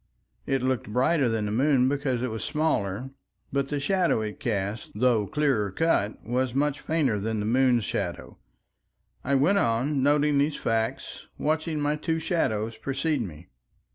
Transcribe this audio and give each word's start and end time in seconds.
It 0.47 0.63
looked 0.63 0.91
brighter 0.91 1.29
than 1.29 1.45
the 1.45 1.51
moon 1.51 1.87
because 1.87 2.23
it 2.23 2.31
was 2.31 2.43
smaller, 2.43 3.11
but 3.53 3.69
the 3.69 3.79
shadow 3.79 4.21
it 4.21 4.39
cast, 4.39 4.93
though 4.99 5.27
clearer 5.27 5.69
cut, 5.71 6.25
was 6.25 6.55
much 6.55 6.79
fainter 6.79 7.19
than 7.19 7.39
the 7.39 7.45
moon's 7.45 7.85
shadow... 7.85 8.39
I 9.23 9.35
went 9.35 9.59
on 9.59 10.01
noting 10.01 10.39
these 10.39 10.57
facts, 10.57 11.27
watching 11.37 11.79
my 11.79 11.97
two 11.97 12.17
shadows 12.17 12.77
precede 12.77 13.21
me. 13.21 13.49